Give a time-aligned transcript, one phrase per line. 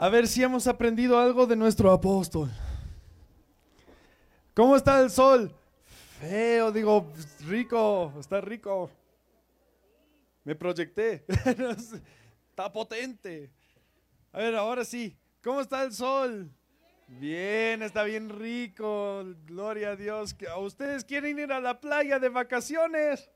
[0.00, 2.50] A ver si hemos aprendido algo de nuestro apóstol.
[4.54, 5.54] ¿Cómo está el sol?
[6.18, 7.12] Feo, digo,
[7.46, 8.90] rico, está rico.
[10.42, 11.26] Me proyecté.
[12.48, 13.50] está potente.
[14.32, 15.18] A ver, ahora sí.
[15.44, 16.50] ¿Cómo está el sol?
[17.06, 19.22] Bien, está bien rico.
[19.44, 20.34] Gloria a Dios.
[20.60, 23.28] ¿Ustedes quieren ir a la playa de vacaciones?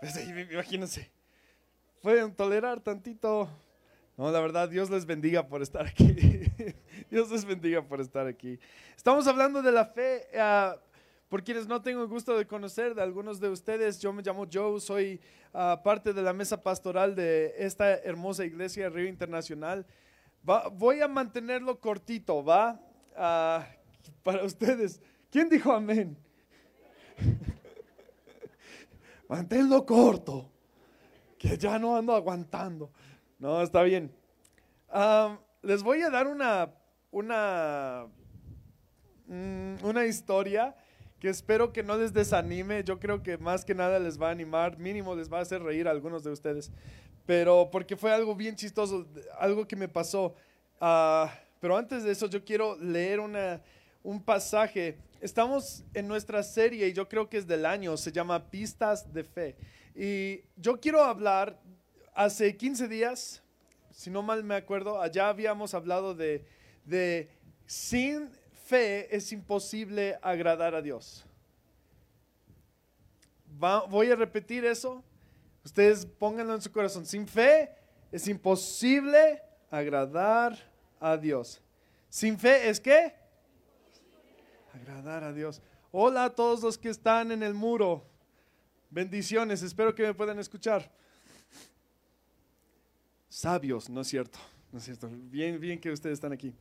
[0.00, 0.16] Pues
[0.50, 1.12] imagínense.
[2.02, 3.48] Pueden tolerar tantito.
[4.20, 6.04] No, la verdad, Dios les bendiga por estar aquí.
[7.10, 8.58] Dios les bendiga por estar aquí.
[8.94, 10.28] Estamos hablando de la fe.
[10.34, 10.78] Uh,
[11.30, 14.46] por quienes no tengo el gusto de conocer, de algunos de ustedes, yo me llamo
[14.52, 15.18] Joe, soy
[15.54, 19.86] ah, parte de la mesa pastoral de esta hermosa iglesia Río Internacional.
[20.42, 22.78] voy a mantenerlo cortito, ¿va?
[23.12, 23.64] Uh,
[24.22, 25.00] para ustedes.
[25.30, 26.14] ¿Quién dijo amén?
[29.30, 30.50] Manténlo corto,
[31.38, 32.90] que ya no ando aguantando.
[33.40, 34.12] No, está bien.
[35.62, 36.74] les voy a dar una,
[37.10, 38.06] una,
[39.26, 40.76] mm, una historia
[41.18, 42.84] que espero que no les desanime.
[42.84, 45.62] Yo creo que más que nada les va a animar, mínimo les va a hacer
[45.62, 46.70] reír a algunos de ustedes.
[47.24, 49.06] Pero porque fue algo bien chistoso,
[49.38, 50.34] algo que me pasó.
[50.78, 53.62] Ah, pero antes de eso, yo quiero leer una,
[54.02, 54.98] un pasaje.
[55.22, 59.24] Estamos en nuestra serie, y yo creo que es del año, se llama Pistas de
[59.24, 59.56] Fe.
[59.94, 61.58] Y yo quiero hablar,
[62.24, 63.42] hace 15 días,
[63.90, 66.44] si no mal me acuerdo, allá habíamos hablado de,
[66.84, 67.30] de
[67.64, 68.30] sin
[68.66, 71.24] fe es imposible agradar a Dios.
[73.48, 75.02] voy a repetir eso.
[75.64, 77.06] Ustedes pónganlo en su corazón.
[77.06, 77.74] Sin fe
[78.12, 80.58] es imposible agradar
[81.00, 81.62] a Dios.
[82.10, 83.14] Sin fe es qué?
[84.74, 85.62] Agradar a Dios.
[85.90, 88.04] Hola a todos los que están en el muro.
[88.90, 91.00] Bendiciones, espero que me puedan escuchar.
[93.30, 94.38] Sabios, no es cierto,
[94.72, 95.08] no es cierto.
[95.08, 96.52] Bien, bien que ustedes están aquí.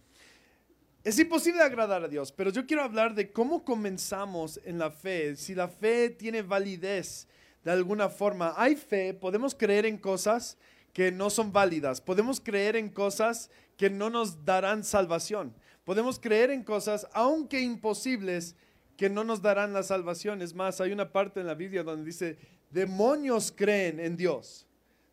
[1.03, 5.35] Es imposible agradar a Dios, pero yo quiero hablar de cómo comenzamos en la fe,
[5.35, 7.27] si la fe tiene validez
[7.63, 8.53] de alguna forma.
[8.55, 10.58] Hay fe, podemos creer en cosas
[10.93, 16.52] que no son válidas, podemos creer en cosas que no nos darán salvación, podemos creer
[16.52, 18.55] en cosas, aunque imposibles,
[18.95, 20.41] que no nos darán la salvación.
[20.43, 22.37] Es más, hay una parte en la Biblia donde dice,
[22.69, 24.67] demonios creen en Dios,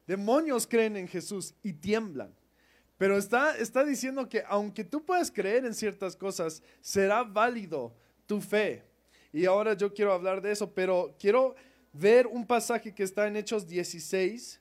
[0.06, 2.34] demonios creen en Jesús y tiemblan.
[2.98, 7.94] Pero está, está diciendo que aunque tú puedas creer en ciertas cosas, será válido
[8.26, 8.82] tu fe.
[9.32, 11.54] Y ahora yo quiero hablar de eso, pero quiero
[11.92, 14.60] ver un pasaje que está en Hechos 16,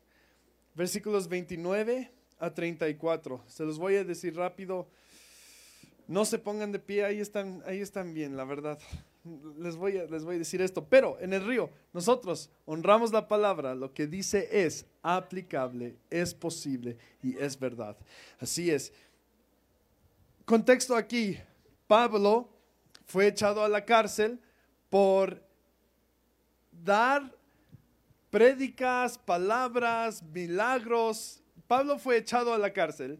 [0.73, 3.43] versículos 29 a 34.
[3.47, 4.87] Se los voy a decir rápido.
[6.07, 8.77] No se pongan de pie, ahí están, ahí están bien, la verdad
[9.57, 13.27] les voy, a, les voy a decir esto, pero en el río nosotros honramos la
[13.27, 17.97] palabra, lo que dice es aplicable, es posible y es verdad.
[18.39, 18.93] Así es.
[20.45, 21.37] Contexto aquí,
[21.87, 22.49] Pablo
[23.05, 24.39] fue echado a la cárcel
[24.89, 25.41] por
[26.71, 27.33] dar
[28.29, 31.41] prédicas, palabras, milagros.
[31.67, 33.19] Pablo fue echado a la cárcel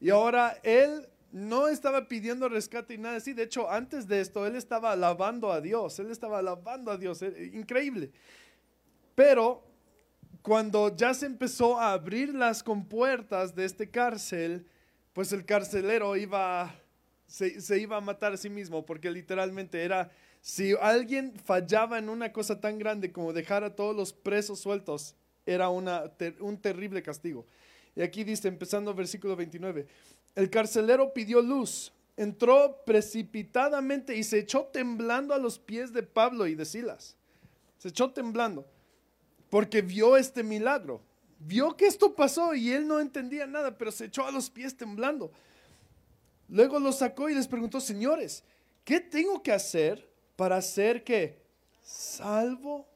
[0.00, 3.32] y ahora él no estaba pidiendo rescate y nada así.
[3.32, 5.98] De hecho, antes de esto, él estaba alabando a Dios.
[5.98, 7.22] Él estaba alabando a Dios.
[7.22, 8.12] Eh, increíble.
[9.16, 9.66] Pero
[10.42, 14.64] cuando ya se empezó a abrir las compuertas de este cárcel,
[15.12, 16.72] pues el carcelero iba,
[17.26, 22.32] se, iba a matar a sí mismo, porque literalmente era, si alguien fallaba en una
[22.32, 25.16] cosa tan grande como dejar a todos los presos sueltos,
[25.46, 27.44] era una, un terrible castigo.
[27.96, 29.86] Y aquí dice, empezando versículo 29,
[30.34, 36.46] el carcelero pidió luz, entró precipitadamente y se echó temblando a los pies de Pablo
[36.46, 37.16] y de Silas.
[37.78, 38.66] Se echó temblando
[39.50, 41.00] porque vio este milagro.
[41.38, 44.76] Vio que esto pasó y él no entendía nada, pero se echó a los pies
[44.76, 45.30] temblando.
[46.48, 48.42] Luego los sacó y les preguntó, señores,
[48.84, 51.38] ¿qué tengo que hacer para ser que
[51.82, 52.88] salvo?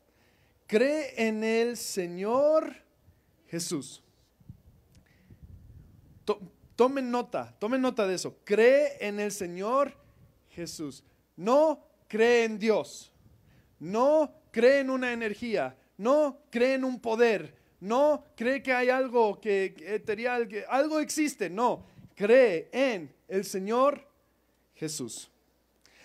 [0.66, 2.74] Cree en el Señor
[3.46, 4.02] Jesús
[6.78, 8.36] Tomen nota, tomen nota de eso.
[8.44, 9.92] Cree en el Señor
[10.50, 11.02] Jesús.
[11.34, 13.10] No cree en Dios.
[13.80, 15.76] No cree en una energía.
[15.96, 17.52] No cree en un poder.
[17.80, 21.50] No cree que hay algo que que algo existe.
[21.50, 24.06] No, cree en el Señor
[24.76, 25.28] Jesús.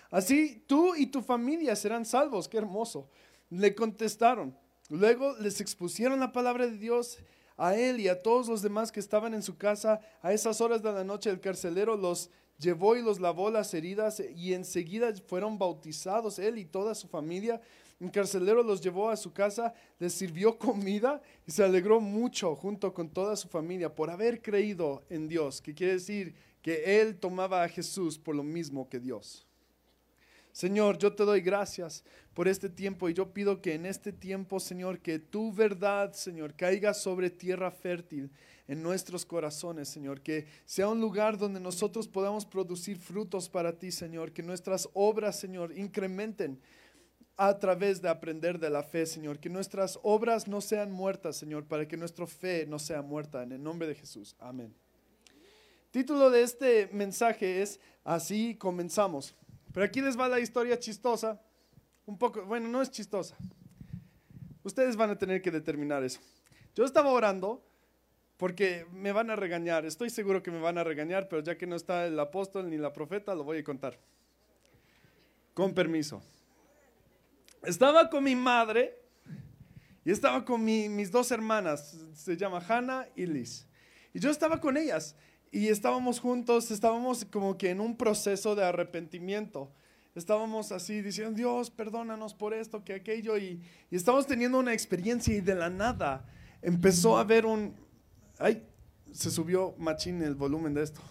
[0.10, 2.48] Así tú y tu familia serán salvos.
[2.48, 3.08] Qué hermoso.
[3.52, 4.58] Le contestaron.
[4.90, 7.20] Luego les expusieron la palabra de Dios
[7.58, 10.00] a él y a todos los demás que estaban en su casa.
[10.22, 14.22] A esas horas de la noche el carcelero los llevó y los lavó las heridas
[14.36, 17.62] y enseguida fueron bautizados él y toda su familia.
[18.00, 22.94] El carcelero los llevó a su casa, les sirvió comida y se alegró mucho junto
[22.94, 27.64] con toda su familia por haber creído en Dios, que quiere decir que él tomaba
[27.64, 29.46] a Jesús por lo mismo que Dios.
[30.54, 32.04] Señor, yo te doy gracias
[32.36, 36.54] por este tiempo y yo pido que en este tiempo, Señor, que tu verdad, Señor,
[36.54, 38.30] caiga sobre tierra fértil
[38.68, 43.92] en nuestros corazones, Señor, que sea un lugar donde nosotros podamos producir frutos para ti,
[43.92, 46.62] Señor, que nuestras obras, Señor, incrementen
[47.36, 51.66] a través de aprender de la fe, Señor, que nuestras obras no sean muertas, Señor,
[51.66, 54.36] para que nuestra fe no sea muerta, en el nombre de Jesús.
[54.38, 54.72] Amén.
[55.90, 59.36] Título de este mensaje es Así comenzamos.
[59.74, 61.42] Pero aquí les va la historia chistosa.
[62.06, 63.36] Un poco, bueno, no es chistosa.
[64.64, 66.20] Ustedes van a tener que determinar eso.
[66.76, 67.66] Yo estaba orando
[68.38, 69.86] porque me van a regañar.
[69.86, 72.78] Estoy seguro que me van a regañar, pero ya que no está el apóstol ni
[72.78, 74.00] la profeta, lo voy a contar.
[75.54, 76.22] Con permiso.
[77.64, 79.00] Estaba con mi madre
[80.04, 83.66] y estaba con mis dos hermanas, se llama Hannah y Liz.
[84.14, 85.16] Y yo estaba con ellas
[85.54, 89.72] y estábamos juntos, estábamos como que en un proceso de arrepentimiento.
[90.16, 93.62] Estábamos así diciendo, Dios, perdónanos por esto, que aquello, y,
[93.92, 96.26] y estábamos teniendo una experiencia y de la nada
[96.60, 97.76] empezó a haber un...
[98.40, 98.66] Ay,
[99.12, 101.02] se subió machín el volumen de esto.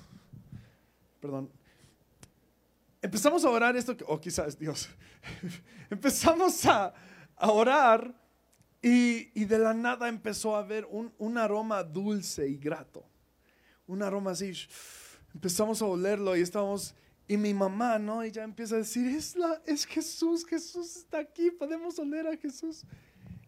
[1.20, 1.48] Perdón.
[3.00, 4.88] Empezamos a orar esto, o quizás Dios.
[5.88, 6.92] Empezamos a,
[7.36, 8.12] a orar
[8.82, 13.11] y, y, de la nada empezó a haber un, un aroma dulce y grato
[13.86, 14.52] un aroma así.
[15.34, 16.94] Empezamos a olerlo y estábamos,
[17.26, 18.22] y mi mamá, ¿no?
[18.22, 22.84] Ella empieza a decir, es, la, es Jesús, Jesús está aquí, podemos oler a Jesús.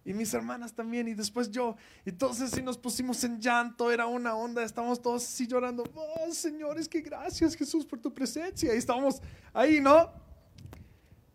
[0.06, 1.76] Y mis hermanas también, y después yo.
[2.04, 5.84] Y todos así nos pusimos en llanto, era una onda, estábamos todos así llorando.
[5.94, 8.74] Oh, Señor, es que gracias Jesús por tu presencia.
[8.74, 9.22] Y estábamos
[9.54, 10.12] ahí, ¿no?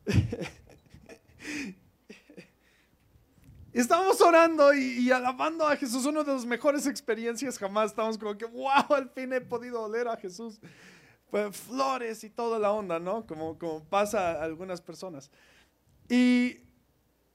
[3.79, 7.91] Estábamos orando y, alabando a Jesús, una de las mejores experiencias jamás.
[7.91, 10.59] Estamos como que, wow, al fin he podido oler a Jesús.
[11.31, 13.25] Pues, flores y toda la onda, ¿no?
[13.25, 15.31] Como, como pasa a algunas personas.
[16.09, 16.57] Y,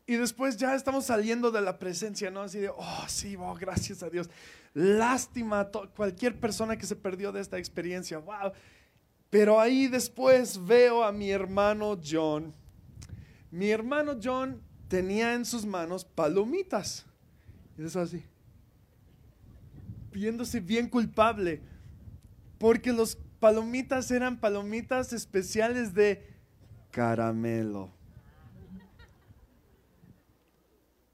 [0.07, 2.43] y después ya estamos saliendo de la presencia, ¿no?
[2.43, 4.29] Así de, oh, sí, oh, gracias a Dios.
[4.75, 8.53] Lástima a cualquier persona que se perdió de esta experiencia, wow.
[9.31, 12.55] Pero ahí después veo a mi hermano John.
[13.51, 14.61] Mi hermano John
[14.95, 17.05] tenía en sus manos palomitas.
[17.77, 18.25] Y eso así.
[20.13, 21.61] Viéndose bien culpable.
[22.61, 26.25] Porque los palomitas eran palomitas especiales de
[26.93, 27.91] caramelo.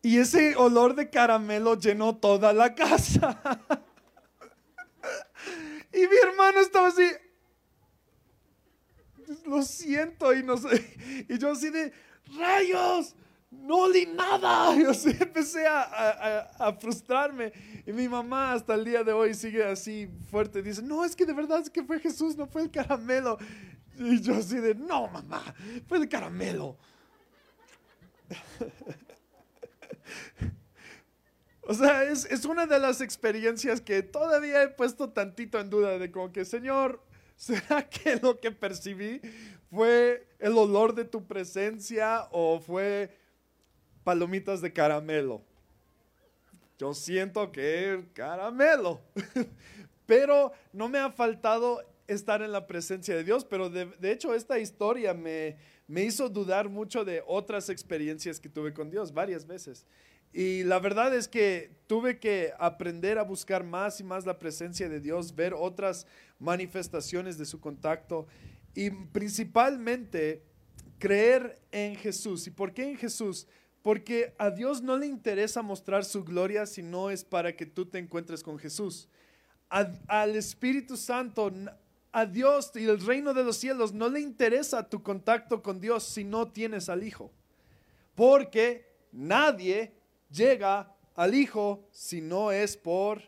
[0.03, 3.41] Y ese olor de caramelo llenó toda la casa.
[5.95, 7.09] y mi hermano estaba así.
[9.47, 11.25] Lo siento y no sé.
[11.31, 11.95] Y yo así de
[12.39, 13.15] rayos
[13.51, 14.75] no li nada.
[14.79, 17.53] Yo empecé a, frustrarme.
[17.87, 20.63] Y mi mamá hasta el día de hoy sigue así fuerte.
[20.63, 23.39] Dice, no, es que de verdad es que fue Jesús, no fue el caramelo.
[23.99, 25.43] Y yo así de, no, mamá,
[25.87, 26.79] fue el caramelo.
[31.63, 35.99] o sea, es, es una de las experiencias que todavía he puesto tantito en duda
[35.99, 37.03] de como que, Señor,
[37.37, 39.21] ¿será que lo que percibí
[39.71, 43.20] fue el olor de tu presencia o fue
[44.11, 45.41] palomitas de caramelo.
[46.81, 49.01] Yo siento que caramelo.
[50.07, 54.59] pero no me ha faltado estar en la presencia de Dios, pero de, hecho esta
[54.59, 59.87] historia me, me hizo dudar mucho de otras experiencias que tuve con Dios varias veces.
[60.33, 64.89] Y la verdad es que tuve que aprender a buscar más y más la presencia
[64.89, 66.05] de Dios, ver otras
[66.41, 68.27] manifestaciones de su contacto
[68.75, 70.43] y principalmente
[70.99, 72.49] creer en Jesús.
[72.49, 73.47] ¿Y por qué en Jesús?
[73.83, 77.87] Porque a Dios no le interesa mostrar su gloria si no es para que tú
[77.87, 79.09] te encuentres con Jesús.
[79.69, 81.53] al Espíritu Santo,
[82.13, 86.03] a Dios y el reino de los cielos no le interesa tu contacto con Dios
[86.03, 87.31] si no tienes al Hijo.
[88.15, 89.93] Porque nadie
[90.31, 93.23] llega al Hijo si no es por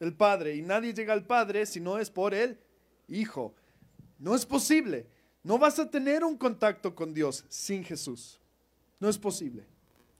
[0.00, 0.56] el Padre.
[0.56, 2.58] Y nadie llega al Padre si no es por el
[3.08, 3.54] Hijo.
[4.18, 5.06] No es posible.
[5.42, 8.41] No vas a tener un contacto con Dios sin Jesús.
[9.02, 9.64] No es posible.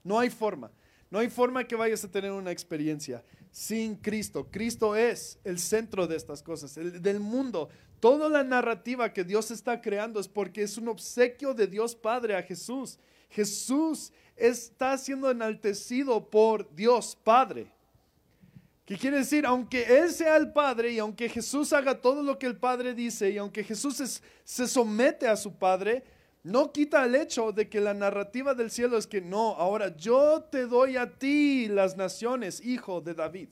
[0.03, 0.69] No hay forma.
[1.09, 4.49] No hay forma que vayas a tener una experiencia sin Cristo.
[4.51, 7.69] Cristo es el centro de estas cosas, el, del mundo.
[8.01, 12.35] Toda la narrativa que Dios está creando es porque es un obsequio de Dios Padre
[12.35, 12.99] a Jesús.
[13.29, 17.71] Jesús está siendo enaltecido por Dios Padre.
[18.85, 19.45] ¿Qué quiere decir?
[19.45, 23.29] Aunque Él sea el Padre y aunque Jesús haga todo lo que el Padre dice
[23.29, 26.03] y aunque Jesús se somete a su Padre,
[26.43, 30.43] no quita el hecho de que la narrativa del cielo es que no, ahora yo
[30.43, 33.49] te doy a ti las naciones, hijo de David.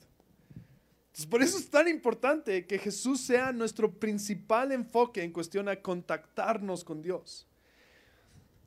[1.30, 6.84] por eso es tan importante que Jesús sea nuestro principal enfoque en cuestión a contactarnos
[6.84, 7.46] con Dios.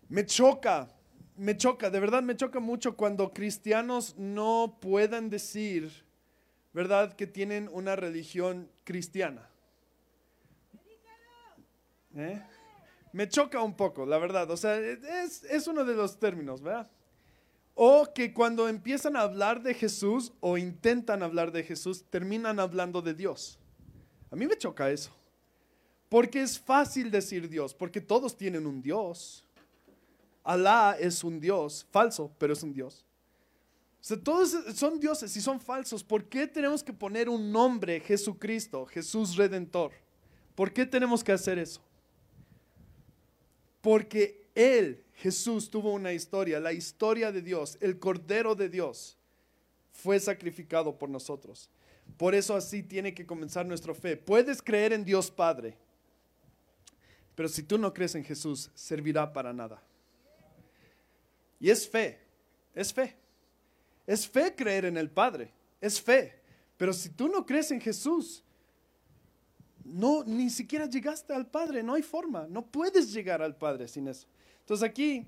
[0.10, 0.90] Me choca,
[1.38, 6.04] me choca, de verdad me choca mucho cuando cristianos no puedan decir,
[6.74, 9.50] ¿verdad?, que tienen una religión cristiana.
[12.16, 12.42] ¿Eh?
[13.16, 14.52] Me choca un poco, la verdad.
[14.52, 16.92] O sea, es, es uno de los términos, ¿verdad?
[17.74, 23.02] O que cuando empiezan a hablar de Jesús o intentan hablar de Jesús, terminan hablando
[23.02, 23.58] de Dios.
[24.32, 25.12] A mí me choca eso.
[26.10, 29.46] Porque es fácil decir Dios, porque todos tienen un Dios.
[30.44, 33.06] Alá es un Dios, falso, pero es un Dios.
[34.02, 36.04] O sea, todos son dioses y son falsos.
[36.04, 39.94] ¿Por qué tenemos que poner un nombre, Jesucristo, Jesús Redentor?
[40.54, 41.85] ¿Por qué tenemos que hacer eso?
[43.86, 49.16] Porque Él Jesús tuvo una historia, la historia de Dios, el Cordero de Dios
[49.92, 51.70] fue sacrificado por nosotros.
[52.18, 54.18] Por eso así tiene que comenzar nuestra fe.
[54.18, 55.78] Puedes creer en Dios Padre,
[57.36, 59.80] pero si tú no crees en Jesús, servirá para nada.
[61.60, 62.18] Y es fe,
[62.74, 63.16] es fe.
[64.08, 66.42] Es fe creer en el Padre, es fe.
[66.76, 68.44] Pero si tú no crees en Jesús,
[69.86, 74.08] no, ni siquiera llegaste al Padre, no hay forma, no puedes llegar al Padre sin
[74.08, 74.28] eso.
[74.62, 75.28] Entonces aquí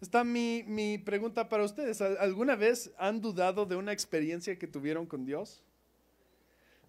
[0.00, 2.00] está mi, pregunta para ustedes.
[2.00, 5.62] ¿Alguna vez han dudado de una experiencia que tuvieron con Dios?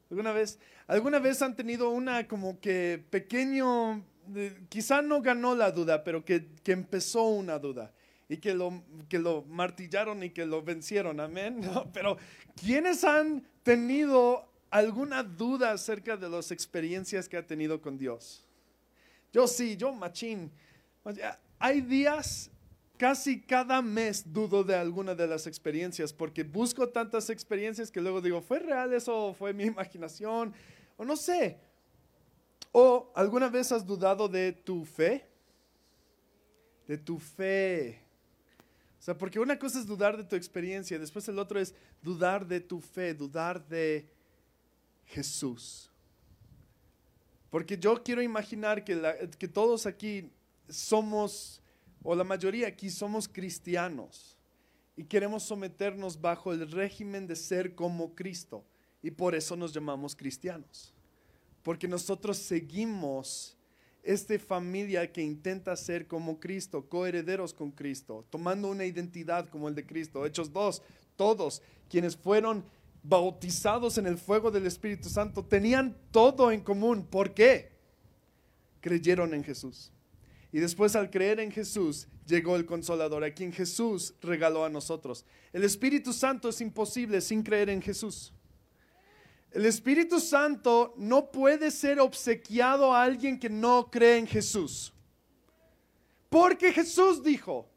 [0.09, 4.03] ¿Alguna vez, alguna vez han tenido una como que pequeño,
[4.69, 7.93] quizá no ganó la duda, pero que, empezó una duda
[8.27, 11.61] y que lo, que lo martillaron y que lo vencieron, amén.
[11.93, 12.17] pero
[12.55, 18.45] ¿quiénes han tenido alguna duda acerca de las experiencias que ha tenido con Dios?
[19.31, 20.51] Yo sí, yo machín
[21.59, 22.49] hay días,
[22.97, 28.21] casi cada mes dudo de alguna de las experiencias, porque busco tantas experiencias que luego
[28.21, 30.53] digo, ¿fue real eso o fue mi imaginación?
[30.97, 31.57] O no sé.
[32.71, 35.27] ¿O alguna vez has dudado de tu fe?
[36.87, 38.01] De tu fe.
[38.99, 42.47] O sea, porque una cosa es dudar de tu experiencia, después el otro es dudar
[42.47, 44.07] de tu fe, dudar de
[45.13, 45.89] Jesús.
[47.49, 50.31] Porque yo quiero imaginar que, todos aquí
[50.67, 51.61] somos,
[52.01, 54.37] o la mayoría aquí somos cristianos
[54.97, 58.65] y queremos someternos bajo el régimen de ser como Cristo.
[59.03, 60.93] Y por eso nos llamamos cristianos.
[61.61, 63.55] Porque nosotros seguimos
[64.01, 69.75] esta familia que intenta ser como Cristo, coherederos con Cristo, tomando una identidad como el
[69.75, 70.25] de Cristo.
[70.25, 70.81] Hechos 2,
[71.15, 72.65] todos quienes fueron
[73.03, 77.05] bautizados en el fuego del Espíritu Santo tenían todo en común.
[77.05, 77.73] ¿Por qué?
[78.79, 79.91] Creyeron en Jesús.
[80.51, 85.25] Y después al creer en Jesús llegó el consolador, a quien Jesús regaló a nosotros.
[85.51, 88.33] El Espíritu Santo es imposible sin creer en Jesús.
[89.51, 94.93] El Espíritu Santo no puede ser obsequiado a alguien que no cree en Jesús.
[96.29, 97.69] Porque Jesús dijo,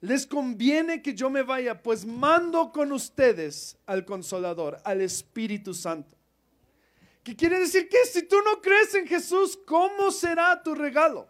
[0.00, 6.16] les conviene que yo me vaya, pues mando con ustedes al consolador, al Espíritu Santo.
[7.24, 11.28] ¿Qué quiere decir que si tú no crees en Jesús, ¿cómo será tu regalo?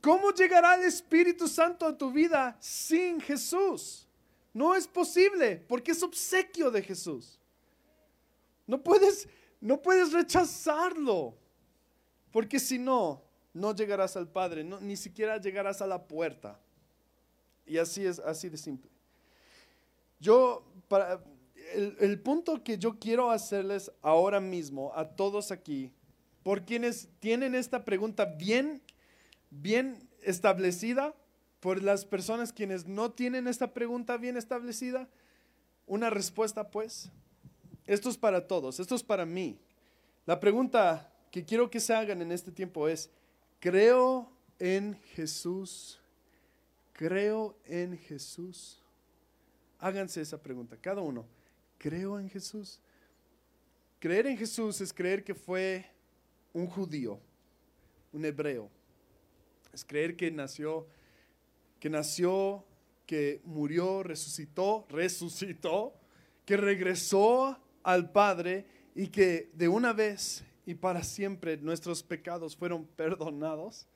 [0.00, 4.06] ¿Cómo llegará el Espíritu Santo a tu vida sin Jesús?
[4.52, 7.38] No es posible porque es obsequio de Jesús.
[8.66, 9.28] No puedes,
[9.60, 11.36] no puedes rechazarlo
[12.32, 13.22] porque si no,
[13.54, 16.60] no llegarás al Padre, ni siquiera llegarás a la puerta.
[17.68, 18.90] Y así es, así de simple.
[20.20, 21.22] Yo, para,
[21.74, 25.92] el, punto que yo quiero hacerles ahora mismo a todos aquí,
[26.42, 28.82] por quienes tienen esta pregunta bien
[29.50, 31.14] bien establecida
[31.60, 35.08] por las personas quienes no tienen esta pregunta bien establecida?
[35.86, 37.10] Una respuesta pues.
[37.86, 39.58] Esto es para todos, esto es para mí.
[40.26, 43.10] La pregunta que quiero que se hagan en este tiempo es,
[43.60, 45.97] ¿creo en Jesús?
[46.98, 48.82] ¿Creo en Jesús?
[49.78, 51.28] Háganse esa pregunta, cada uno.
[51.78, 52.80] ¿Creo en Jesús?
[54.00, 55.86] Creer en Jesús es creer que fue
[56.52, 57.20] un judío,
[58.12, 58.68] un hebreo,
[59.72, 60.88] es creer que nació,
[61.78, 62.64] que nació,
[63.06, 65.94] que murió, resucitó, resucitó,
[66.44, 72.86] que regresó al Padre y que de una vez y para siempre nuestros pecados fueron
[72.86, 73.86] perdonados.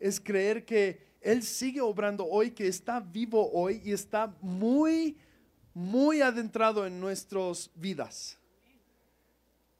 [0.00, 5.16] Es creer que Él sigue obrando hoy, que está vivo hoy y está muy,
[5.74, 8.38] muy adentrado en nuestras vidas.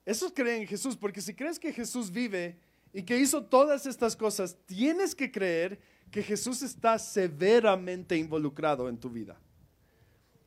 [0.04, 2.58] Eso es creer en Jesús, porque si crees que Jesús vive,
[2.92, 5.78] y que hizo todas estas cosas, tienes que creer
[6.10, 9.38] que Jesús está severamente involucrado en tu vida.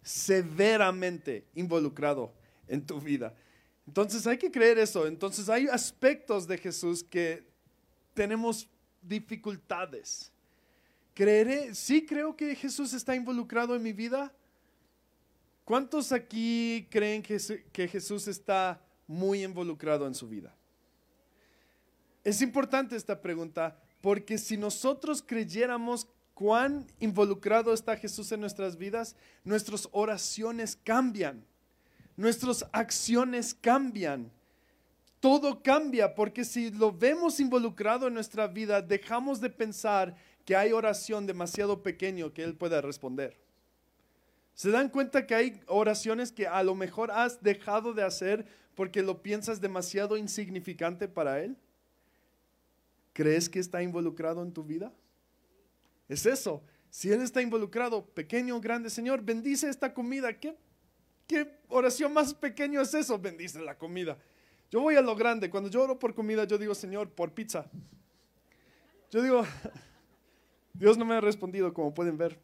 [0.02, 2.34] Severamente involucrado
[2.68, 3.36] en tu vida.
[3.86, 5.06] Entonces hay que creer eso.
[5.06, 7.48] Entonces hay aspectos de Jesús que
[8.14, 8.68] tenemos
[9.02, 10.32] dificultades.
[11.14, 14.34] Creeré, sí creo que Jesús está involucrado en mi vida.
[15.66, 20.56] ¿Cuántos aquí creen que, Jesús está muy involucrado en su vida?
[22.24, 29.16] Es importante esta pregunta porque si nosotros creyéramos cuán involucrado está Jesús en nuestras vidas,
[29.44, 31.46] nuestras oraciones cambian,
[32.16, 34.32] nuestras acciones cambian.
[35.20, 40.16] Todo cambia porque si lo vemos involucrado en nuestra vida, dejamos de pensar
[40.46, 43.38] que hay oración demasiado pequeño que Él pueda responder.
[44.54, 48.46] ¿Se dan cuenta que hay oraciones que a lo mejor has dejado de hacer
[48.76, 51.58] porque lo piensas demasiado insignificante para Él?
[53.14, 54.94] ¿Crees que está involucrado en tu vida?
[56.08, 56.64] Es eso.
[56.90, 60.38] Si Él está involucrado, pequeño grande, Señor, bendice esta comida.
[60.38, 60.58] ¿Qué,
[61.28, 63.18] ¿Qué oración más pequeño es eso?
[63.18, 64.18] Bendice la comida.
[64.70, 65.50] Yo voy a lo grande.
[65.50, 67.66] Cuando yo oro por comida, yo digo, Señor, por pizza.
[69.10, 69.46] Yo digo,
[70.74, 72.40] Dios no me ha respondido, como pueden ver.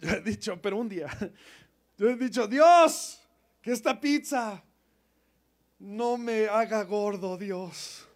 [0.00, 1.08] Yo he dicho, pero un día,
[1.96, 3.20] yo he dicho, Dios,
[3.62, 4.62] que esta pizza
[5.78, 8.06] no me haga gordo, Dios.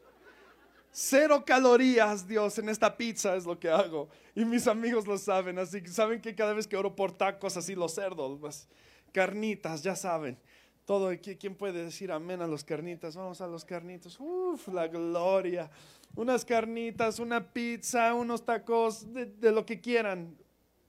[0.91, 4.09] Cero calorías, Dios, en esta pizza es lo que hago.
[4.35, 7.57] Y mis amigos lo saben, así que saben que cada vez que oro por tacos,
[7.57, 8.69] así los cerdos, las
[9.13, 10.39] carnitas, ya saben.
[10.85, 13.15] Todo, ¿quién puede decir amén a los carnitas?
[13.15, 14.19] Vamos a los carnitos.
[14.19, 15.71] Uf, la gloria.
[16.19, 20.37] Unas carnitas, una pizza, unos tacos, de, lo que quieran.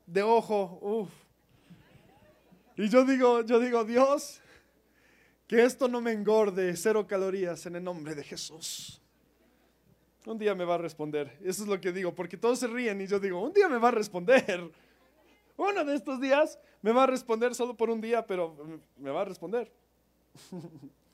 [0.07, 1.09] De ojo, uf.
[2.75, 4.41] Y yo digo, yo digo, Dios,
[5.45, 9.03] que esto no me engorde, cero calorías en el nombre de Jesús.
[10.25, 11.37] Un día me va a responder.
[11.43, 13.77] Eso es lo que digo, porque todos se ríen y yo digo, un día me
[13.77, 14.71] va a responder.
[15.57, 19.21] Uno de estos días me va a responder solo por un día, pero me va
[19.21, 19.71] a responder.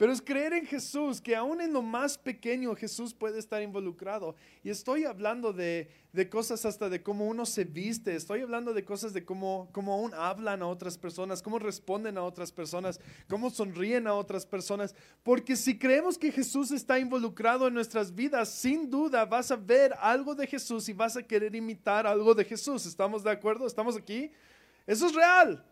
[0.00, 4.34] Pero es creer en Jesús, que aún en lo más pequeño Jesús puede estar involucrado.
[4.64, 5.90] Y estoy hablando de,
[6.30, 10.14] cosas hasta de cómo uno se viste, estoy hablando de cosas de cómo, cómo aún
[10.14, 14.94] hablan a otras personas, cómo responden a otras personas, cómo sonríen a otras personas.
[15.22, 19.94] Porque si creemos que Jesús está involucrado en nuestras vidas, sin duda vas a ver
[20.00, 22.86] algo de Jesús y vas a querer imitar algo de Jesús.
[22.86, 23.66] ¿Estamos de acuerdo?
[23.66, 24.32] ¿Estamos aquí?
[24.86, 25.62] Eso es real.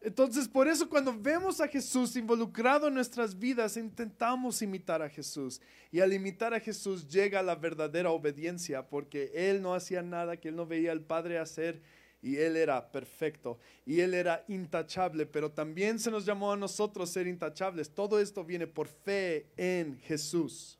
[0.00, 5.60] Entonces, por eso cuando vemos a Jesús involucrado en nuestras vidas, intentamos imitar a Jesús.
[5.90, 10.48] Y al imitar a Jesús llega la verdadera obediencia, porque Él no hacía nada que
[10.48, 11.82] Él no veía al Padre hacer
[12.20, 17.10] y Él era perfecto y Él era intachable, pero también se nos llamó a nosotros
[17.10, 17.90] ser intachables.
[17.90, 20.78] Todo esto viene por fe en Jesús.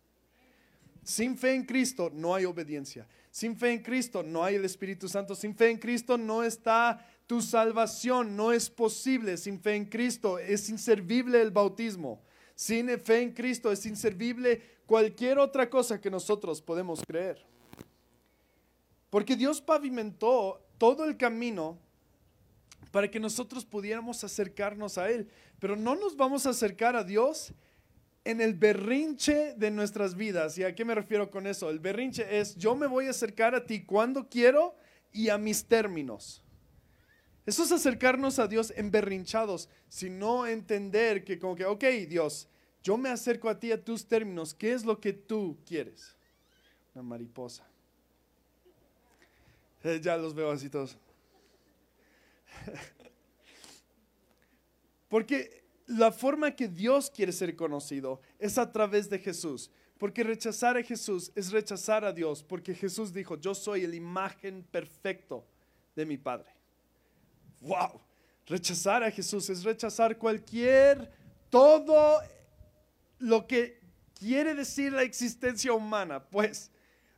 [1.02, 3.08] Sin fe en Cristo no hay obediencia.
[3.30, 5.34] Sin fe en Cristo no hay el Espíritu Santo.
[5.34, 10.38] Sin fe en Cristo no está tu salvación no es posible sin fe en Cristo.
[10.38, 12.22] Es inservible el bautismo.
[12.54, 17.44] Sin fe en Cristo es inservible cualquier otra cosa que nosotros podemos creer.
[19.10, 21.78] Porque Dios pavimentó todo el camino
[22.90, 25.28] para que nosotros pudiéramos acercarnos a Él.
[25.60, 27.52] Pero no nos vamos a acercar a Dios
[28.24, 30.56] en el berrinche de nuestras vidas.
[30.56, 31.68] ¿Y a qué me refiero con eso?
[31.68, 34.74] El berrinche es yo me voy a acercar a ti cuando quiero
[35.12, 36.42] y a mis términos.
[37.48, 42.46] Eso es acercarnos a Dios emberrinchados, sino entender que como que, ok, Dios,
[42.82, 46.14] yo me acerco a ti a tus términos, ¿qué es lo que tú quieres?
[46.94, 47.66] Una mariposa.
[49.82, 50.98] Eh, ya los veo así todos.
[55.08, 59.70] Porque la forma que Dios quiere ser conocido es a través de Jesús.
[59.96, 62.42] Porque rechazar a Jesús es rechazar a Dios.
[62.42, 65.46] Porque Jesús dijo, yo soy el imagen perfecto
[65.96, 66.57] de mi Padre
[67.60, 68.00] wow,
[68.46, 71.10] rechazar a Jesús es rechazar cualquier,
[71.50, 72.20] todo
[73.18, 73.80] lo que
[74.18, 76.22] quiere decir la existencia humana.
[76.22, 76.70] Pues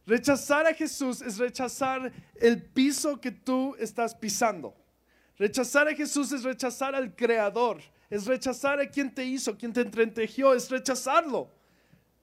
[0.07, 4.74] rechazar a Jesús es rechazar el piso que tú estás pisando.
[5.38, 9.81] Rechazar a Jesús es rechazar al Creador, es rechazar a quien te hizo, quien te
[9.81, 11.50] entretejió, es rechazarlo.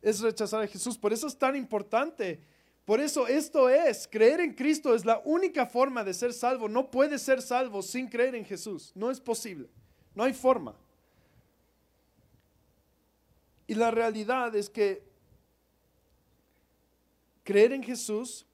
[0.01, 0.97] Es rechazar a Jesús.
[0.97, 2.39] Por eso es tan importante
[2.87, 6.69] por eso esto es, creer en Cristo es la única forma de ser salvo.
[6.69, 8.93] No puede ser salvo sin creer en Jesús.
[8.95, 9.67] No es posible.
[10.15, 10.73] No hay forma.
[13.67, 15.03] Y la realidad es que
[17.43, 18.45] creer en Jesús,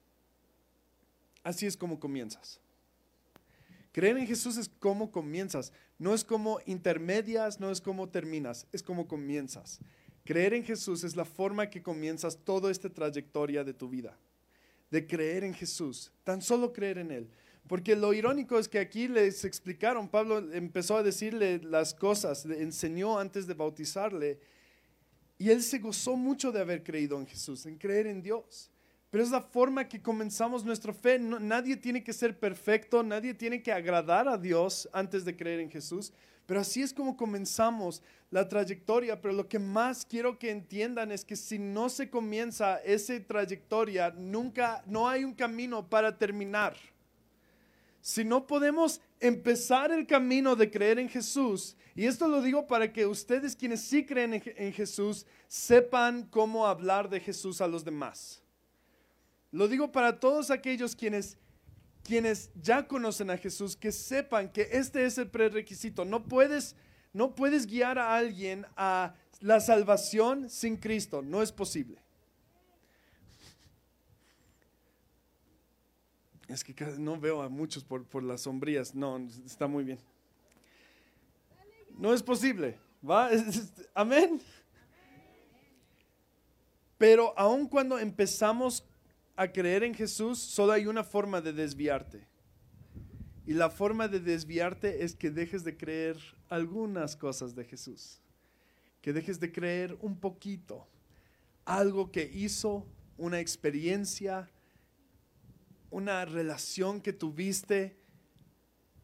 [1.44, 2.58] así es como comienzas.
[3.92, 5.72] Creer en Jesús es como comienzas.
[5.96, 9.78] No es como intermedias, no es como terminas, es como comienzas.
[10.24, 14.18] Creer en Jesús es la forma que comienzas toda esta trayectoria de tu vida.
[14.90, 17.30] De creer en Jesús, tan solo creer en Él.
[17.66, 22.62] Porque lo irónico es que aquí les explicaron, Pablo empezó a decirle las cosas, le
[22.62, 24.38] enseñó antes de bautizarle,
[25.38, 28.70] y él se gozó mucho de haber creído en Jesús, en creer en Dios.
[29.10, 31.18] Pero es la forma que comenzamos nuestra fe.
[31.18, 35.70] nadie tiene que ser perfecto, nadie tiene que agradar a Dios antes de creer en
[35.70, 36.12] Jesús.
[36.46, 39.20] Pero así es como comenzamos la trayectoria.
[39.20, 44.10] Pero lo que más quiero que entiendan es que si no se comienza esa trayectoria,
[44.10, 46.76] nunca, no hay un camino para terminar.
[48.00, 52.92] Si no podemos empezar el camino de creer en Jesús, y esto lo digo para
[52.92, 58.42] que ustedes quienes sí creen en Jesús sepan cómo hablar de Jesús a los demás.
[59.52, 61.38] Lo digo para todos aquellos quienes,
[62.04, 66.04] quienes ya conocen a Jesús, que sepan que este es el prerequisito.
[66.04, 66.76] No puedes,
[67.12, 71.22] no puedes guiar a alguien a la salvación sin Cristo.
[71.22, 71.98] No es posible.
[76.46, 78.94] Es que no veo a muchos por, por las sombrías.
[78.94, 79.98] No, está muy bien.
[81.96, 82.78] No es posible.
[83.08, 83.30] ¿Va?
[83.94, 84.40] Amén.
[86.98, 88.84] Pero aun cuando empezamos
[89.36, 92.26] a creer en Jesús, solo hay una forma de desviarte.
[93.46, 96.16] Y la forma de desviarte es que dejes de creer
[96.48, 98.20] algunas cosas de Jesús.
[99.02, 100.88] Que dejes de creer un poquito.
[101.64, 102.86] Algo que hizo,
[103.18, 104.50] una experiencia,
[105.90, 107.96] una relación que tuviste.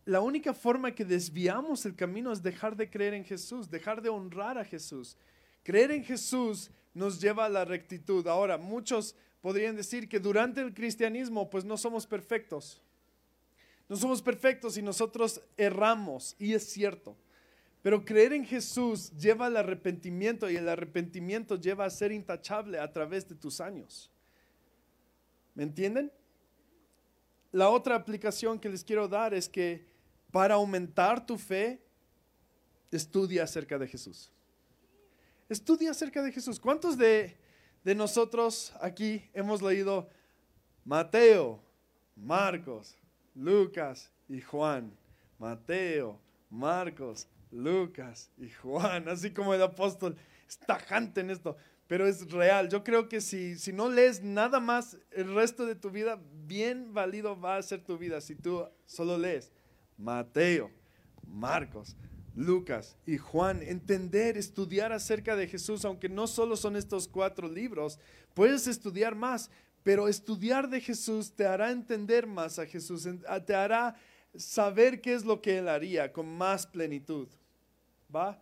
[0.06, 4.08] La única forma que desviamos el camino es dejar de creer en Jesús, dejar de
[4.08, 5.18] honrar a Jesús.
[5.62, 8.26] Creer en Jesús nos lleva a la rectitud.
[8.26, 12.82] Ahora, muchos podrían decir que durante el cristianismo pues no somos perfectos.
[13.88, 17.16] No somos perfectos y nosotros erramos, y es cierto.
[17.82, 22.92] Pero creer en Jesús lleva al arrepentimiento y el arrepentimiento lleva a ser intachable a
[22.92, 24.10] través de tus años.
[25.54, 26.12] ¿Me entienden?
[27.52, 29.84] La otra aplicación que les quiero dar es que
[30.30, 31.82] para aumentar tu fe,
[32.90, 34.30] estudia acerca de Jesús.
[35.50, 36.60] Estudia acerca de Jesús.
[36.60, 37.36] ¿Cuántos de,
[37.82, 40.08] de nosotros aquí hemos leído
[40.84, 41.60] Mateo,
[42.14, 42.96] Marcos,
[43.34, 44.96] Lucas y Juan.
[45.40, 49.08] Mateo, Marcos, Lucas y Juan.
[49.08, 50.16] Así como el apóstol
[50.48, 51.56] es tajante en esto,
[51.88, 52.68] pero es real.
[52.68, 56.94] Yo creo que si, si no lees nada más el resto de tu vida, bien
[56.94, 59.50] válido va a ser tu vida si tú solo lees
[59.96, 60.70] Mateo,
[61.26, 61.96] Marcos,
[62.34, 67.98] Lucas y Juan, entender, estudiar acerca de Jesús, aunque no solo son estos cuatro libros,
[68.34, 69.50] puedes estudiar más,
[69.82, 73.08] pero estudiar de Jesús te hará entender más a Jesús,
[73.46, 73.96] te hará
[74.36, 77.28] saber qué es lo que Él haría con más plenitud.
[78.14, 78.40] ¿Va?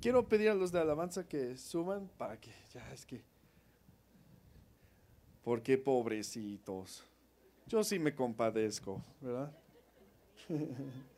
[0.00, 3.22] Quiero pedir a los de alabanza que suban para que, ya es que,
[5.42, 7.04] porque pobrecitos.
[7.66, 9.52] Yo sí me compadezco, ¿verdad?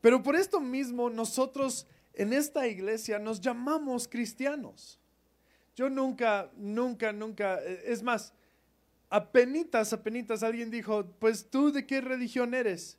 [0.00, 4.98] Pero por esto mismo nosotros en esta iglesia nos llamamos cristianos.
[5.76, 8.34] Yo nunca, nunca, nunca, eh, es más,
[9.08, 12.98] apenitas, apenitas alguien dijo, pues tú de qué religión eres.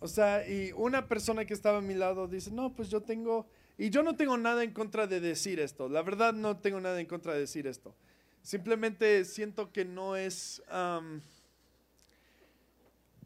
[0.00, 3.46] O sea, y una persona que estaba a mi lado dice, no, pues yo tengo,
[3.78, 7.00] y yo no tengo nada en contra de decir esto, la verdad no tengo nada
[7.00, 7.94] en contra de decir esto.
[8.42, 10.62] Simplemente siento que no es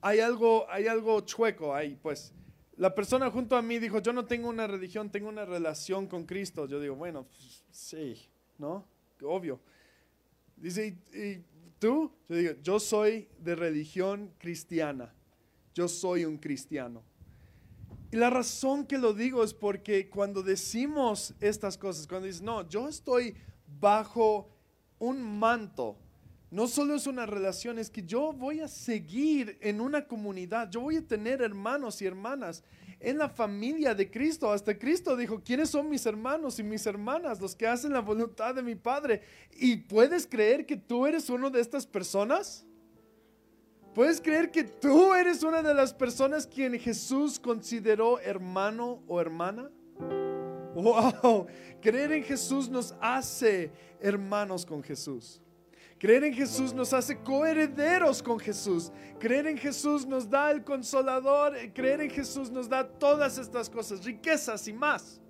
[0.00, 2.32] hay algo, hay algo chueco ahí, pues.
[2.76, 6.26] La persona junto a mí dijo, yo no tengo una religión, tengo una relación con
[6.26, 6.66] Cristo.
[6.66, 7.26] Yo digo, bueno,
[7.70, 8.28] sí,
[8.58, 8.86] ¿no?
[9.22, 9.60] Obvio.
[10.56, 11.42] Dice, ¿y,
[11.78, 12.12] tú?
[12.28, 15.14] Yo digo, yo soy de religión cristiana.
[15.74, 17.02] Yo soy un cristiano.
[18.10, 22.68] Y la razón que lo digo es porque cuando decimos estas cosas, cuando dices, no,
[22.68, 23.34] yo estoy
[23.80, 24.50] bajo
[24.98, 25.98] un manto
[26.50, 30.80] no solo es una relación, es que yo voy a seguir en una comunidad, yo
[30.80, 32.62] voy a tener hermanos y hermanas
[33.00, 34.50] en la familia de Cristo.
[34.50, 37.40] Hasta Cristo dijo, ¿quiénes son mis hermanos y mis hermanas?
[37.40, 39.22] Los que hacen la voluntad de mi Padre.
[39.52, 42.64] ¿Y puedes creer que tú eres uno de estas personas?
[43.94, 49.70] ¿Puedes creer que tú eres una de las personas quien Jesús consideró hermano o hermana?
[50.74, 51.46] Wow,
[51.80, 55.40] creer en Jesús nos hace hermanos con Jesús.
[55.98, 58.92] Creer en Jesús nos hace coherederos con Jesús.
[59.18, 61.54] Creer en Jesús nos da el consolador.
[61.72, 65.20] Creer en Jesús nos da todas estas cosas, riquezas y más.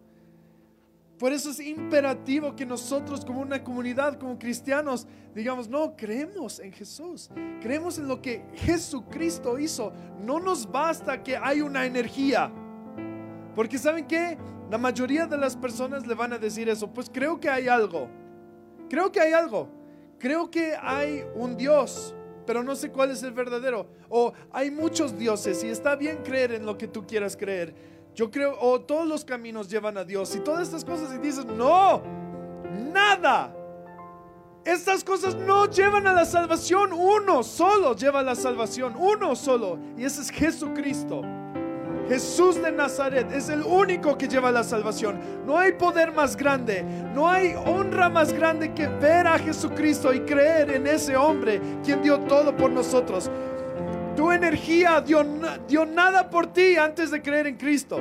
[1.18, 6.72] Por eso es imperativo que nosotros como una comunidad, como cristianos, digamos, no, creemos en
[6.72, 7.30] Jesús.
[7.60, 9.92] Creemos en lo que Jesucristo hizo.
[10.20, 12.52] No nos basta que hay una energía.
[13.54, 14.36] Porque ¿saben qué?
[14.68, 16.92] La mayoría de las personas le van a decir eso.
[16.92, 18.10] Pues creo que hay algo.
[18.90, 19.76] Creo que hay algo
[20.18, 22.14] creo que hay un Dios,
[22.46, 23.88] pero no sé cuál es el verdadero.
[24.08, 27.74] O hay muchos dioses y está bien creer en lo que tú quieras creer.
[28.14, 31.44] Yo creo, o todos los caminos llevan a Dios y todas estas cosas y dices,
[31.44, 32.02] no,
[32.92, 33.54] nada.
[34.64, 36.92] Estas cosas no llevan a la salvación.
[36.92, 38.96] Uno solo lleva a la salvación.
[38.98, 39.78] Uno solo.
[39.96, 41.22] Y ese es Jesucristo.
[42.08, 45.18] Jesús de Nazaret es el único que lleva la salvación.
[45.44, 50.20] No hay poder más grande, no hay honra más grande que ver a Jesucristo y
[50.20, 53.30] creer en ese hombre quien dio todo por nosotros.
[54.14, 55.24] Tu energía dio,
[55.68, 58.00] dio nada por ti antes de creer en Cristo.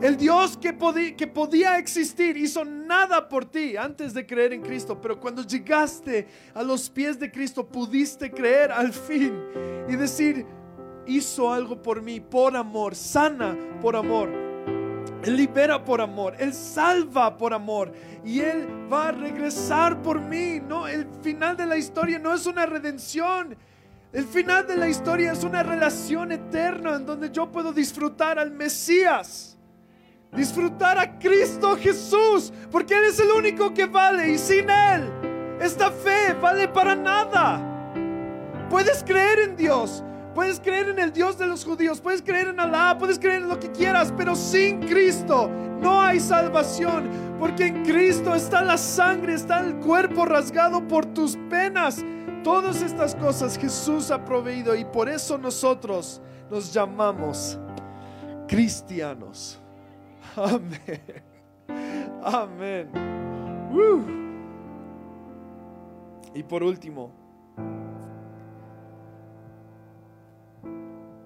[0.00, 0.76] El Dios que,
[1.16, 6.26] que podía existir hizo nada por ti antes de creer en Cristo, pero cuando llegaste
[6.52, 9.34] a los pies de Cristo pudiste creer al fin
[9.88, 10.44] y decir,
[11.06, 14.30] hizo algo por mí, por amor, sana por amor.
[15.22, 17.92] Él libera por amor, Él salva por amor
[18.24, 20.60] y Él va a regresar por mí.
[20.60, 23.56] No, el final de la historia no es una redención.
[24.12, 28.50] El final de la historia es una relación eterna en donde yo puedo disfrutar al
[28.50, 29.58] Mesías.
[30.30, 35.10] Disfrutar a Cristo Jesús, porque Él es el único que vale y sin Él
[35.60, 37.60] esta fe vale para nada.
[38.68, 40.02] Puedes creer en Dios,
[40.34, 43.48] Puedes creer en el Dios de los judíos, puedes creer en Alá, puedes creer en
[43.48, 45.48] lo que quieras, pero sin Cristo
[45.80, 51.36] no hay salvación, porque en Cristo está la sangre, está el cuerpo rasgado por tus
[51.48, 52.04] penas.
[52.42, 56.20] Todas estas cosas Jesús ha proveído y por eso nosotros
[56.50, 57.58] nos llamamos
[58.48, 59.60] cristianos.
[60.36, 61.22] Amén.
[62.22, 62.90] Amén.
[66.34, 67.12] Y por último,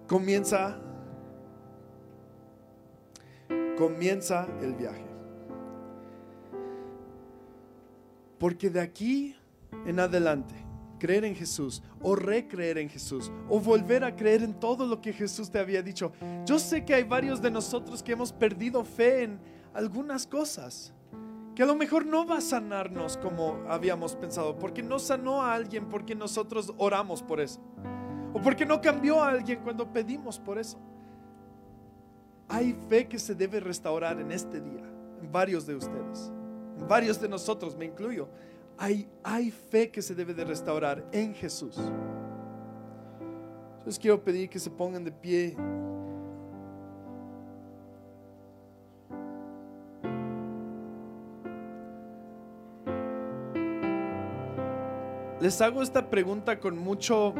[0.09, 0.81] comienza
[3.79, 5.07] comienza el viaje.
[8.39, 9.37] Porque de aquí
[9.87, 10.55] en adelante,
[10.99, 15.13] creer en Jesús o recreer en Jesús o volver a creer en todo lo que
[15.13, 16.13] Jesús te había dicho.
[16.45, 19.39] Yo sé que hay varios de nosotros que hemos perdido fe en
[19.75, 20.93] algunas cosas.
[21.55, 25.55] Que a lo mejor no va a sanarnos como habíamos pensado, porque no sanó a
[25.55, 27.61] alguien porque nosotros oramos por eso.
[28.33, 30.79] ¿O porque no cambió a alguien cuando pedimos por eso?
[32.49, 34.85] Hay fe que se debe restaurar en este día,
[35.21, 36.33] en varios de ustedes,
[36.79, 38.29] en varios de nosotros, me incluyo.
[38.77, 41.77] Hay, hay fe que se debe de restaurar en Jesús.
[43.79, 45.57] Entonces quiero pedir que se pongan de pie.
[55.41, 57.33] Les hago esta pregunta con mucho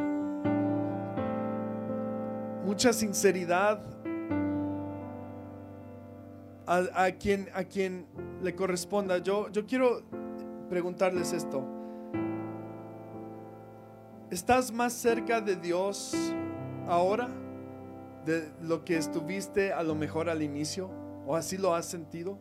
[2.79, 3.81] mucha sinceridad
[6.65, 8.05] a, quien, a quien
[8.41, 9.17] le corresponda.
[9.17, 10.01] Yo, yo quiero
[10.69, 11.61] preguntarles esto.
[14.31, 16.15] ¿Estás más cerca de Dios
[16.87, 17.27] ahora
[18.25, 20.89] de lo que estuviste a lo mejor al inicio?
[21.27, 22.39] ¿O así lo has sentido?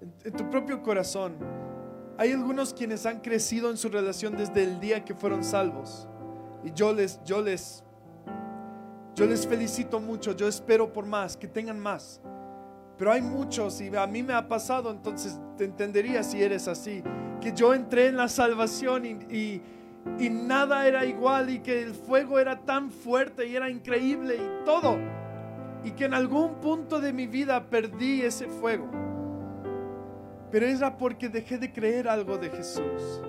[0.00, 1.34] En, en tu propio corazón.
[2.16, 6.06] Hay algunos quienes han crecido en su relación desde el día que fueron salvos.
[6.62, 7.82] Y yo les, yo les
[9.14, 12.20] yo les felicito mucho, yo espero por más, que tengan más.
[12.96, 17.02] Pero hay muchos, y a mí me ha pasado, entonces te entendería si eres así,
[17.40, 19.60] que yo entré en la salvación y,
[20.18, 24.64] y, nada era igual y que el fuego era tan fuerte y era increíble y
[24.64, 24.96] todo.
[25.84, 28.88] Y que en algún punto de mi vida perdí ese fuego.
[30.50, 33.22] Pero era porque dejé de creer algo de Jesús.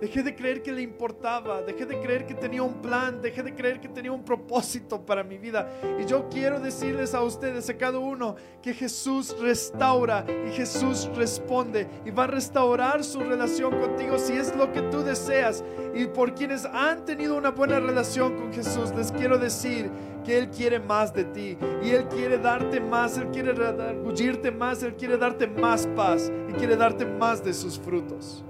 [0.00, 3.54] Dejé de creer que le importaba, dejé de creer que tenía un plan, dejé de
[3.54, 5.68] creer que tenía un propósito para mi vida.
[6.00, 11.86] Y yo quiero decirles a ustedes, a cada uno, que Jesús restaura y Jesús responde
[12.06, 15.62] y va a restaurar su relación contigo si es lo que tú deseas.
[15.94, 19.90] Y por quienes han tenido una buena relación con Jesús, les quiero decir
[20.24, 24.82] que Él quiere más de ti y Él quiere darte más, Él quiere redargullirte más,
[24.82, 28.44] Él quiere darte más paz y quiere darte más de sus frutos.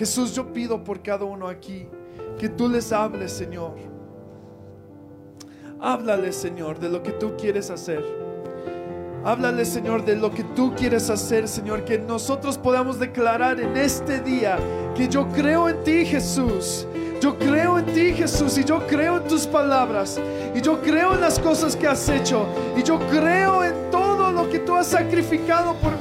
[0.00, 1.86] Jesús, yo pido por cada uno aquí
[2.38, 3.74] que tú les hables, Señor.
[5.78, 8.02] Háblale, Señor, de lo que tú quieres hacer.
[9.26, 11.84] Háblale, Señor, de lo que tú quieres hacer, Señor.
[11.84, 14.56] Que nosotros podamos declarar en este día
[14.94, 16.86] que yo creo en ti, Jesús.
[17.20, 20.18] Yo creo en ti, Jesús, y yo creo en tus palabras.
[20.54, 22.46] Y yo creo en las cosas que has hecho.
[22.74, 25.99] Y yo creo en todo lo que tú has sacrificado por.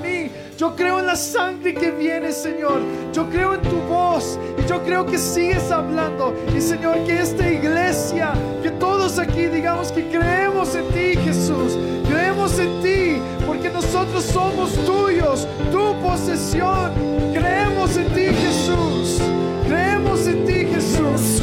[0.60, 2.82] Yo creo en la sangre que viene, Señor.
[3.14, 6.36] Yo creo en tu voz y yo creo que sigues hablando.
[6.54, 11.78] Y Señor, que esta iglesia, que todos aquí digamos que creemos en ti, Jesús.
[12.10, 16.92] Creemos en ti porque nosotros somos tuyos, tu posesión.
[17.34, 19.22] Creemos en ti, Jesús.
[19.66, 21.42] Creemos en ti, Jesús.